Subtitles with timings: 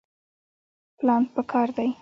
[0.97, 1.89] پلان پکار دی